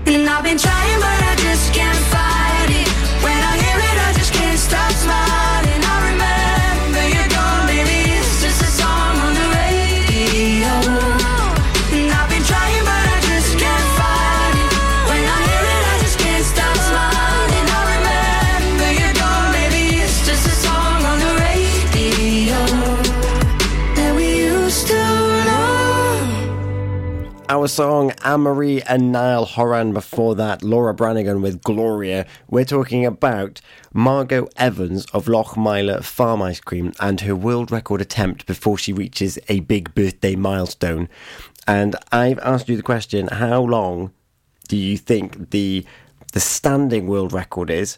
And 0.05 0.29
I've 0.29 0.43
been 0.43 0.57
trying, 0.57 0.99
but 0.99 1.23
I 1.23 1.35
just 1.37 1.73
can't 1.73 2.12
song 27.67 28.11
Anne 28.23 28.41
Marie 28.41 28.81
and 28.81 29.11
Niall 29.11 29.45
Horan 29.45 29.93
before 29.93 30.35
that, 30.35 30.63
Laura 30.63 30.93
Branigan 30.93 31.41
with 31.41 31.61
Gloria. 31.61 32.25
We're 32.49 32.65
talking 32.65 33.05
about 33.05 33.61
Margot 33.93 34.47
Evans 34.57 35.05
of 35.13 35.25
Lochmeyler 35.25 36.03
Farm 36.03 36.41
Ice 36.41 36.59
Cream 36.59 36.93
and 36.99 37.21
her 37.21 37.35
world 37.35 37.71
record 37.71 38.01
attempt 38.01 38.45
before 38.45 38.77
she 38.77 38.91
reaches 38.91 39.39
a 39.49 39.61
big 39.61 39.93
birthday 39.93 40.35
milestone. 40.35 41.09
And 41.67 41.95
I've 42.11 42.39
asked 42.39 42.69
you 42.69 42.75
the 42.75 42.83
question, 42.83 43.27
how 43.27 43.61
long 43.61 44.11
do 44.67 44.77
you 44.77 44.97
think 44.97 45.51
the 45.51 45.85
the 46.33 46.39
standing 46.39 47.07
world 47.07 47.33
record 47.33 47.69
is? 47.69 47.97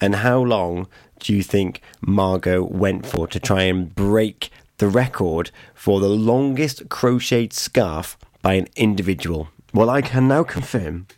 And 0.00 0.16
how 0.16 0.40
long 0.40 0.88
do 1.20 1.34
you 1.34 1.42
think 1.42 1.80
Margot 2.00 2.62
went 2.64 3.06
for 3.06 3.26
to 3.26 3.38
try 3.38 3.62
and 3.62 3.94
break 3.94 4.50
the 4.78 4.88
record 4.88 5.50
for 5.74 6.00
the 6.00 6.08
longest 6.08 6.88
crocheted 6.88 7.52
scarf 7.52 8.18
by 8.46 8.54
an 8.54 8.68
individual? 8.76 9.48
Well, 9.74 9.90
I 9.90 10.00
can 10.02 10.28
now 10.28 10.44
confirm 10.44 11.08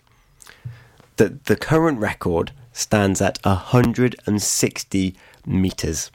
that 1.17 1.45
the 1.45 1.57
current 1.57 2.01
record 2.01 2.53
stands 2.73 3.21
at 3.21 3.39
160 3.43 5.15
meters. 5.45 6.11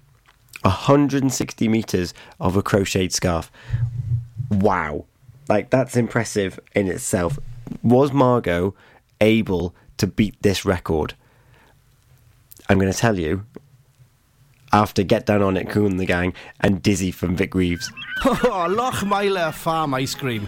160 0.63 1.67
meters 1.67 2.15
of 2.39 2.57
a 2.57 2.63
crocheted 2.63 3.13
scarf. 3.13 3.51
Wow. 4.49 5.05
Like, 5.47 5.69
that's 5.69 5.95
impressive 5.95 6.59
in 6.73 6.87
itself. 6.87 7.37
Was 7.83 8.11
Margot 8.11 8.73
able 9.21 9.75
to 9.97 10.07
beat 10.07 10.41
this 10.41 10.65
record? 10.65 11.13
I'm 12.67 12.79
going 12.79 12.91
to 12.91 12.97
tell 12.97 13.19
you 13.19 13.45
after 14.71 15.03
Get 15.03 15.27
Down 15.27 15.43
On 15.43 15.57
It, 15.57 15.69
Kool 15.69 15.89
& 15.89 15.91
the 15.91 16.07
Gang, 16.07 16.33
and 16.59 16.81
Dizzy 16.81 17.11
from 17.11 17.35
Vic 17.35 17.53
Reeves. 17.53 17.91
Oh, 18.25 18.67
Lochmeyler 18.69 19.53
Farm 19.53 19.93
Ice 19.93 20.15
Cream. 20.15 20.47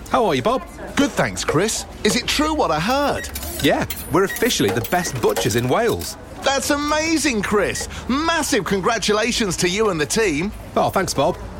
How 0.09 0.25
are 0.25 0.35
you, 0.35 0.41
Bob? 0.41 0.63
Good, 0.97 1.11
thanks, 1.11 1.45
Chris. 1.45 1.85
Is 2.03 2.17
it 2.17 2.27
true 2.27 2.53
what 2.53 2.71
I 2.71 2.81
heard? 2.81 3.29
Yeah, 3.63 3.85
we're 4.11 4.25
officially 4.25 4.71
the 4.71 4.85
best 4.91 5.21
butchers 5.21 5.55
in 5.55 5.69
Wales. 5.69 6.17
That's 6.43 6.71
amazing, 6.71 7.43
Chris. 7.43 7.87
Massive 8.09 8.65
congratulations 8.65 9.55
to 9.57 9.69
you 9.69 9.91
and 9.91 10.01
the 10.01 10.05
team. 10.05 10.51
Oh, 10.75 10.89
thanks, 10.89 11.13
Bob. 11.13 11.37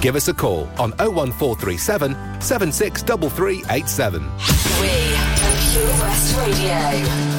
give 0.00 0.16
us 0.16 0.28
a 0.28 0.34
call 0.34 0.68
on 0.78 0.92
01437 0.98 2.14
763387. 2.40 4.22
We 4.80 4.88
are 5.16 5.36
Pure 5.72 5.86
West 6.00 6.36
Radio. 6.36 7.37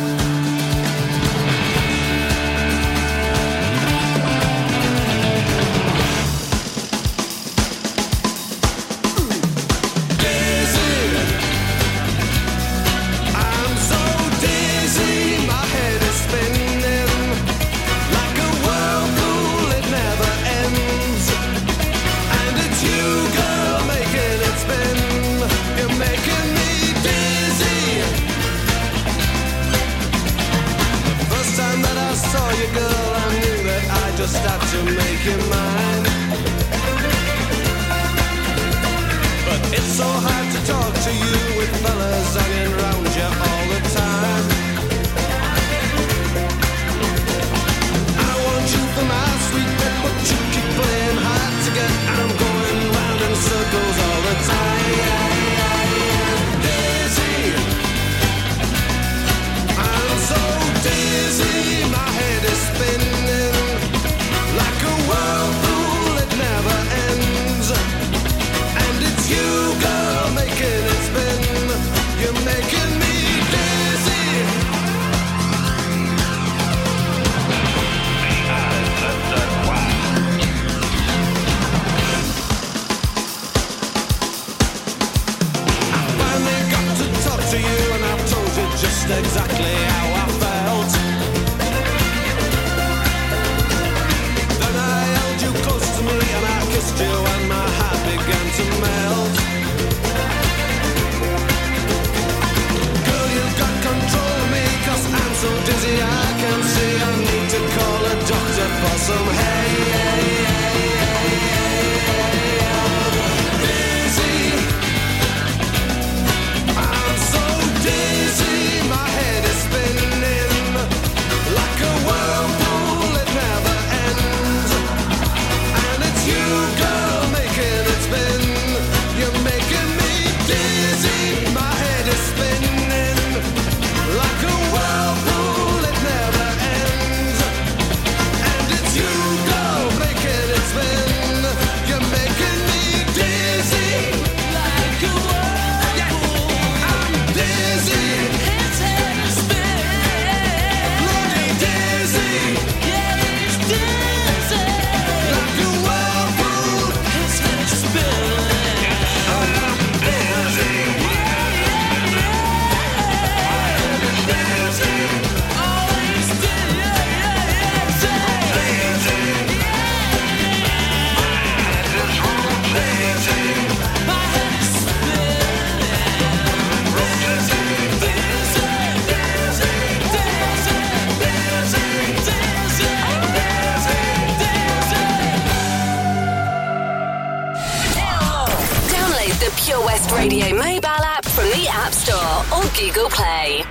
Radio 190.20 190.54
mobile 190.54 191.06
app 191.16 191.24
from 191.28 191.46
the 191.46 191.70
App 191.72 191.94
Store 191.94 192.44
or 192.54 192.66
Google 192.78 193.10
Play. 193.10 193.64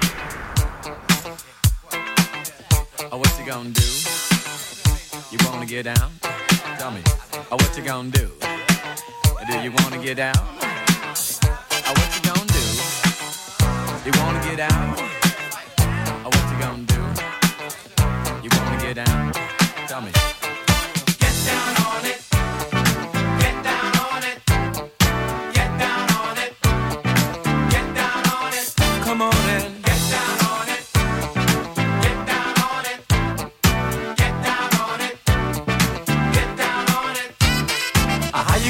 Oh, 3.12 3.18
what 3.18 3.38
you 3.38 3.44
gonna 3.44 3.68
do? 3.68 3.82
You 5.30 5.38
wanna 5.44 5.66
get 5.66 5.82
down? 5.82 6.10
Tell 6.78 6.90
me. 6.90 7.02
Oh, 7.50 7.56
what 7.56 7.76
you 7.76 7.84
gonna 7.84 8.08
do? 8.08 8.30
Do 9.46 9.58
you 9.60 9.70
wanna 9.72 10.02
get 10.02 10.16
down? 10.16 10.32
Oh, 11.86 11.92
what 11.98 12.10
you 12.16 12.22
gonna 12.30 12.56
do? 12.58 12.64
You 14.06 14.12
wanna 14.18 14.40
get 14.48 14.60
out? 14.72 14.98
Oh, 16.24 16.30
what 16.32 16.44
you 16.50 16.58
gonna 16.64 16.88
do? 16.94 17.00
You 18.42 18.48
wanna 18.58 18.80
get 18.80 18.94
down? 19.04 19.32
Tell 19.86 20.00
me. 20.00 20.37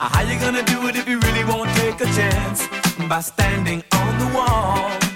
How 0.00 0.22
you 0.22 0.38
gonna 0.38 0.62
do 0.62 0.86
it 0.86 0.94
if 0.94 1.08
you 1.08 1.18
really 1.18 1.44
won't 1.44 1.70
take 1.76 2.00
a 2.00 2.04
chance 2.04 2.68
by 3.08 3.20
standing 3.20 3.82
on 3.92 4.18
the 4.20 4.32
wall? 4.32 5.07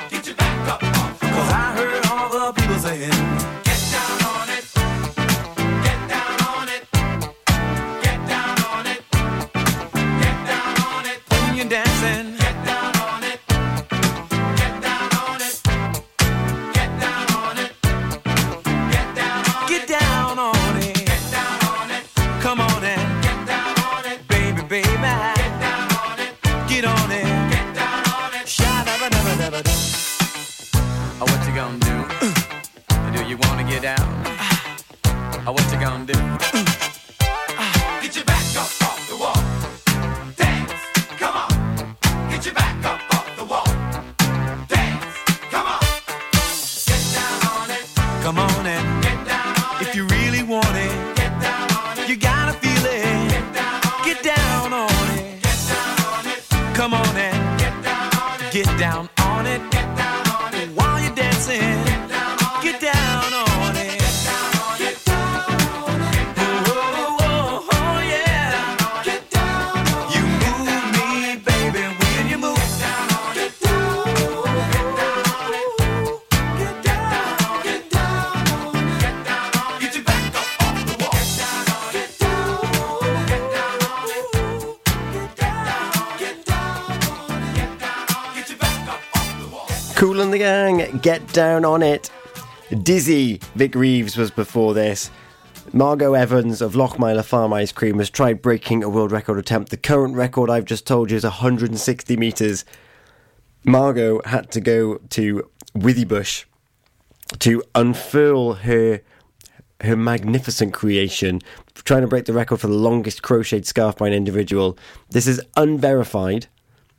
Get 91.02 91.32
Down 91.32 91.64
on 91.64 91.82
It. 91.82 92.10
Dizzy, 92.84 93.40
Vic 93.56 93.74
Reeves 93.74 94.16
was 94.16 94.30
before 94.30 94.72
this. 94.72 95.10
Margot 95.72 96.14
Evans 96.14 96.62
of 96.62 96.74
Lochmeyler 96.74 97.24
Farm 97.24 97.52
Ice 97.52 97.72
Cream 97.72 97.98
has 97.98 98.08
tried 98.08 98.40
breaking 98.40 98.84
a 98.84 98.88
world 98.88 99.10
record 99.10 99.36
attempt. 99.36 99.70
The 99.70 99.76
current 99.76 100.14
record 100.14 100.48
I've 100.48 100.64
just 100.64 100.86
told 100.86 101.10
you 101.10 101.16
is 101.16 101.24
160 101.24 102.16
metres. 102.16 102.64
Margot 103.64 104.20
had 104.24 104.52
to 104.52 104.60
go 104.60 104.98
to 105.10 105.50
Withybush 105.74 106.44
to 107.40 107.64
unfurl 107.74 108.54
her 108.54 109.00
her 109.80 109.96
magnificent 109.96 110.72
creation, 110.72 111.40
trying 111.74 112.02
to 112.02 112.06
break 112.06 112.26
the 112.26 112.32
record 112.32 112.58
for 112.58 112.68
the 112.68 112.74
longest 112.74 113.24
crocheted 113.24 113.66
scarf 113.66 113.96
by 113.96 114.06
an 114.06 114.12
individual. 114.12 114.78
This 115.10 115.26
is 115.26 115.40
unverified, 115.56 116.46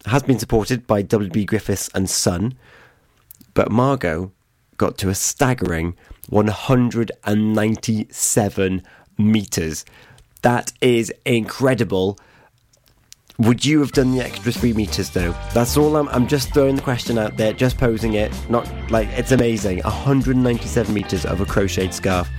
has 0.05 0.23
been 0.23 0.39
supported 0.39 0.85
by 0.85 1.03
W.B. 1.03 1.45
Griffiths 1.45 1.89
and 1.95 2.09
Son. 2.09 2.55
But 3.53 3.71
Margot 3.71 4.31
got 4.77 4.97
to 4.99 5.09
a 5.09 5.15
staggering 5.15 5.97
197 6.29 8.83
meters. 9.17 9.83
That 10.41 10.71
is 10.81 11.11
incredible. 11.25 12.17
Would 13.39 13.65
you 13.65 13.79
have 13.79 13.93
done 13.93 14.11
the 14.11 14.21
extra 14.21 14.51
three 14.51 14.73
meters 14.73 15.09
though? 15.09 15.31
That's 15.53 15.75
all 15.77 15.95
I'm, 15.95 16.09
I'm 16.09 16.27
just 16.27 16.53
throwing 16.53 16.75
the 16.75 16.81
question 16.81 17.17
out 17.17 17.37
there, 17.37 17.53
just 17.53 17.77
posing 17.77 18.13
it. 18.13 18.31
Not 18.49 18.69
like 18.91 19.07
it's 19.09 19.31
amazing. 19.31 19.79
197 19.79 20.93
meters 20.93 21.25
of 21.25 21.41
a 21.41 21.45
crocheted 21.45 21.93
scarf. 21.93 22.29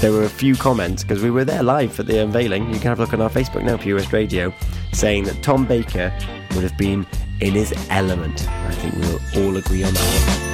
There 0.00 0.12
were 0.12 0.24
a 0.24 0.30
few 0.30 0.56
comments 0.56 1.04
because 1.04 1.22
we 1.22 1.30
were 1.30 1.44
there 1.44 1.62
live 1.62 1.92
for 1.92 2.02
the 2.02 2.22
unveiling. 2.22 2.72
You 2.72 2.80
can 2.80 2.88
have 2.88 3.00
a 3.00 3.02
look 3.02 3.12
on 3.12 3.20
our 3.20 3.30
Facebook 3.30 3.64
now, 3.64 3.76
Pure 3.76 3.98
West 3.98 4.12
Radio, 4.12 4.52
saying 4.92 5.24
that 5.24 5.42
Tom 5.42 5.66
Baker 5.66 6.12
would 6.54 6.62
have 6.62 6.78
been 6.78 7.06
in 7.40 7.54
his 7.54 7.72
element. 7.90 8.46
I 8.48 8.72
think 8.72 8.94
we'll 8.96 9.46
all 9.46 9.56
agree 9.56 9.82
on 9.82 9.94
that. 9.94 10.49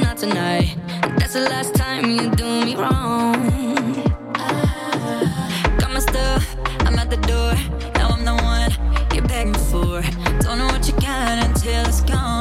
not 0.00 0.16
tonight. 0.18 0.76
That's 1.18 1.32
the 1.34 1.40
last 1.40 1.74
time 1.74 2.10
you 2.10 2.30
do 2.30 2.64
me 2.64 2.74
wrong. 2.74 3.34
Got 5.78 5.92
my 5.92 6.00
stuff, 6.00 6.56
I'm 6.80 6.98
at 6.98 7.10
the 7.10 7.16
door. 7.16 7.54
Now 7.94 8.08
I'm 8.10 8.24
the 8.24 8.34
one 8.34 8.70
you're 9.14 9.26
begging 9.26 9.54
for. 9.54 10.02
Don't 10.40 10.58
know 10.58 10.66
what 10.66 10.86
you 10.86 10.94
got 10.94 11.44
until 11.44 11.86
it's 11.86 12.02
gone. 12.02 12.37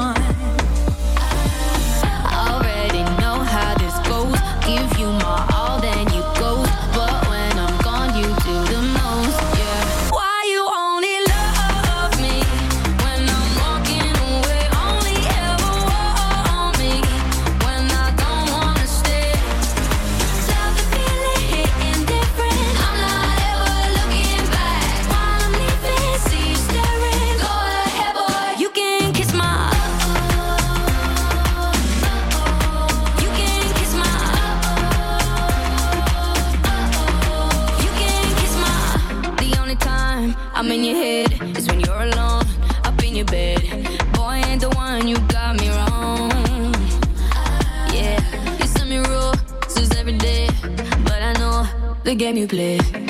the 52.08 52.16
game 52.16 52.38
you 52.38 52.48
play. 52.48 53.07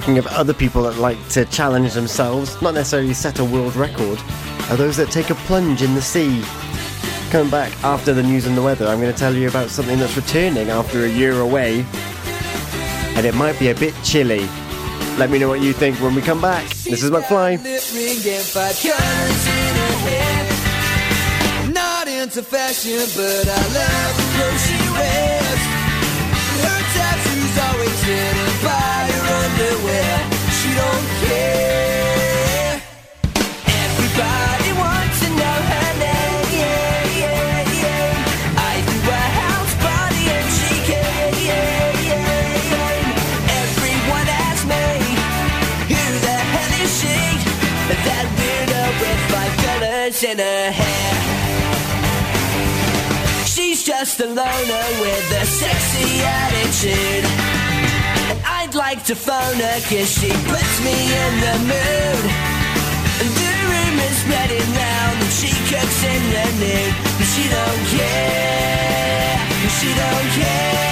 talking 0.00 0.18
of 0.18 0.26
other 0.26 0.52
people 0.52 0.82
that 0.82 0.98
like 0.98 1.16
to 1.28 1.44
challenge 1.44 1.92
themselves, 1.92 2.60
not 2.60 2.74
necessarily 2.74 3.14
set 3.14 3.38
a 3.38 3.44
world 3.44 3.76
record, 3.76 4.18
are 4.68 4.76
those 4.76 4.96
that 4.96 5.08
take 5.08 5.30
a 5.30 5.36
plunge 5.46 5.82
in 5.82 5.94
the 5.94 6.02
sea. 6.02 6.42
Coming 7.30 7.48
back 7.48 7.70
after 7.84 8.12
the 8.12 8.20
news 8.20 8.44
and 8.44 8.56
the 8.56 8.62
weather, 8.62 8.88
I'm 8.88 9.00
going 9.00 9.12
to 9.12 9.16
tell 9.16 9.32
you 9.32 9.46
about 9.46 9.70
something 9.70 9.96
that's 9.96 10.16
returning 10.16 10.68
after 10.68 11.04
a 11.04 11.08
year 11.08 11.38
away, 11.38 11.86
and 13.14 13.24
it 13.24 13.36
might 13.36 13.56
be 13.60 13.68
a 13.68 13.74
bit 13.76 13.94
chilly. 14.02 14.48
Let 15.16 15.30
me 15.30 15.38
know 15.38 15.48
what 15.48 15.60
you 15.60 15.72
think 15.72 16.00
when 16.00 16.12
we 16.16 16.22
come 16.22 16.40
back. 16.40 16.68
This 16.70 17.04
is 17.04 17.12
McFly 17.12 17.62
into 22.24 22.42
fashion, 22.42 23.04
but 23.14 23.46
I 23.46 23.62
love 23.78 24.16
the 24.16 24.24
clothes 24.34 24.62
she 24.66 24.78
wears. 24.96 25.62
Her 26.64 26.80
tattoo 26.94 27.33
buy 28.62 29.08
underwear. 29.40 30.16
She 30.56 30.70
don't 30.74 31.06
care. 31.22 32.80
Everybody 33.84 34.70
wants 34.72 35.16
to 35.20 35.28
know 35.40 35.58
her 35.72 35.90
name. 36.00 36.44
I 38.56 38.74
a 39.08 39.24
house 39.40 39.74
party 39.84 40.24
and 40.36 40.48
she 40.56 40.72
came. 40.88 41.36
Everyone 43.60 44.28
me, 44.70 44.84
who 45.92 46.02
the 46.26 46.38
hell 46.52 46.72
is 46.84 46.92
she? 47.00 47.18
That 48.06 48.26
weirdo 48.36 48.82
with 49.00 49.20
five 49.32 49.54
colors 49.64 50.18
in 50.22 50.38
her 50.38 50.70
hair. 50.80 51.14
She's 53.44 53.80
just 53.84 54.20
a 54.20 54.26
loner 54.26 54.86
with 55.00 55.40
a 55.42 55.44
sexy 55.44 56.22
attitude. 56.22 57.63
Like 58.74 59.04
to 59.04 59.14
phone 59.14 59.56
her 59.56 59.80
cause 59.88 60.10
she 60.18 60.30
puts 60.50 60.84
me 60.84 60.90
in 60.90 61.40
the 61.40 61.58
mood. 61.70 62.24
The 63.22 63.52
room 63.70 63.98
is 64.00 64.16
spreading 64.18 64.74
round 64.74 65.22
and 65.22 65.30
she 65.30 65.50
cooks 65.70 66.02
in 66.02 66.22
the 66.34 66.46
nude. 66.58 66.94
But 67.16 67.28
she 67.34 67.48
don't 67.48 67.84
care, 67.94 69.38
she 69.78 69.94
don't 69.94 70.30
care. 70.42 70.83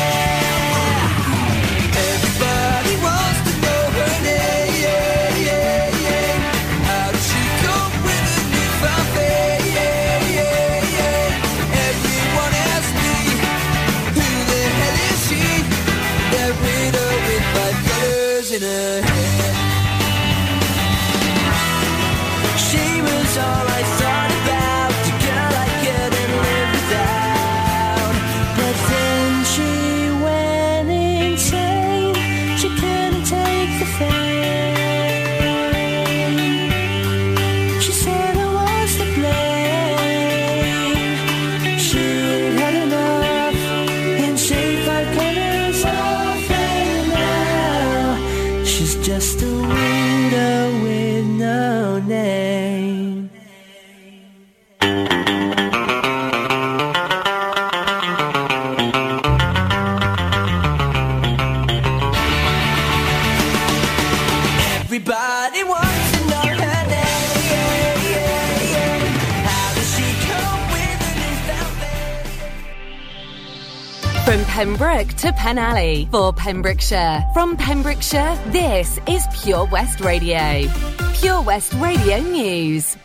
Pembroke 74.62 75.08
to 75.14 75.32
Penally 75.32 76.08
for 76.12 76.32
Pembrokeshire. 76.32 77.24
From 77.34 77.56
Pembrokeshire, 77.56 78.38
this 78.52 79.00
is 79.08 79.26
Pure 79.42 79.66
West 79.72 80.00
Radio. 80.00 80.68
Pure 81.14 81.42
West 81.42 81.72
Radio 81.74 82.20
News. 82.20 82.96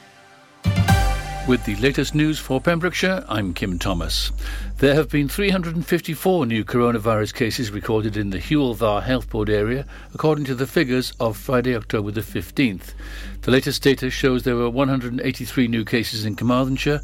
With 1.47 1.65
the 1.65 1.75
latest 1.77 2.13
news 2.13 2.37
for 2.37 2.61
Pembrokeshire, 2.61 3.25
I'm 3.27 3.55
Kim 3.55 3.79
Thomas. 3.79 4.31
There 4.77 4.93
have 4.93 5.09
been 5.09 5.27
354 5.27 6.45
new 6.45 6.63
coronavirus 6.63 7.33
cases 7.33 7.71
recorded 7.71 8.17
in 8.17 8.29
the 8.29 8.37
Dda 8.37 9.01
Health 9.01 9.27
Board 9.31 9.49
area, 9.49 9.87
according 10.13 10.45
to 10.45 10.55
the 10.55 10.67
figures 10.67 11.13
of 11.19 11.37
Friday, 11.37 11.75
October 11.75 12.11
the 12.11 12.21
15th. 12.21 12.93
The 13.41 13.51
latest 13.51 13.81
data 13.81 14.11
shows 14.11 14.43
there 14.43 14.57
were 14.57 14.69
183 14.69 15.67
new 15.69 15.85
cases 15.85 16.23
in 16.25 16.35
Carmarthenshire, 16.35 17.01